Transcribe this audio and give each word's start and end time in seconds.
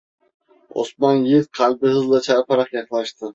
Osman 0.75 1.15
Yiğit 1.23 1.51
kalbi 1.51 1.87
hızla 1.87 2.21
çarparak 2.21 2.73
yaklaştı. 2.73 3.25